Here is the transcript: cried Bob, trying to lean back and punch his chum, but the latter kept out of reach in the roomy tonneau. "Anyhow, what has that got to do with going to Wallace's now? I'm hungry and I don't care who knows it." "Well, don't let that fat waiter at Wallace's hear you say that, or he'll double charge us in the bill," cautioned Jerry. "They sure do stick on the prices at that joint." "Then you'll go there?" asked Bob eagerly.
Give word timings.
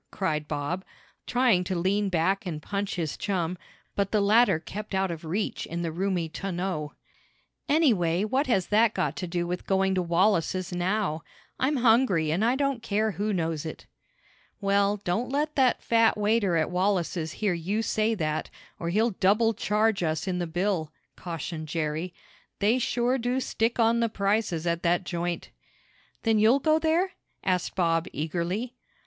cried 0.09 0.47
Bob, 0.47 0.83
trying 1.27 1.63
to 1.63 1.77
lean 1.77 2.09
back 2.09 2.47
and 2.47 2.59
punch 2.63 2.95
his 2.95 3.15
chum, 3.15 3.55
but 3.95 4.11
the 4.11 4.19
latter 4.19 4.57
kept 4.59 4.95
out 4.95 5.11
of 5.11 5.23
reach 5.23 5.67
in 5.67 5.83
the 5.83 5.91
roomy 5.91 6.27
tonneau. 6.27 6.93
"Anyhow, 7.69 8.23
what 8.25 8.47
has 8.47 8.69
that 8.69 8.95
got 8.95 9.15
to 9.17 9.27
do 9.27 9.45
with 9.45 9.67
going 9.67 9.93
to 9.93 10.01
Wallace's 10.01 10.71
now? 10.73 11.21
I'm 11.59 11.75
hungry 11.75 12.31
and 12.31 12.43
I 12.43 12.55
don't 12.55 12.81
care 12.81 13.11
who 13.11 13.31
knows 13.31 13.63
it." 13.63 13.85
"Well, 14.59 14.97
don't 14.97 15.29
let 15.29 15.53
that 15.55 15.83
fat 15.83 16.17
waiter 16.17 16.55
at 16.57 16.71
Wallace's 16.71 17.33
hear 17.33 17.53
you 17.53 17.83
say 17.83 18.15
that, 18.15 18.49
or 18.79 18.89
he'll 18.89 19.11
double 19.11 19.53
charge 19.53 20.01
us 20.01 20.27
in 20.27 20.39
the 20.39 20.47
bill," 20.47 20.91
cautioned 21.15 21.67
Jerry. 21.67 22.11
"They 22.57 22.79
sure 22.79 23.19
do 23.19 23.39
stick 23.39 23.79
on 23.79 23.99
the 23.99 24.09
prices 24.09 24.65
at 24.65 24.81
that 24.81 25.03
joint." 25.03 25.51
"Then 26.23 26.39
you'll 26.39 26.57
go 26.57 26.79
there?" 26.79 27.11
asked 27.43 27.75
Bob 27.75 28.07
eagerly. 28.11 28.73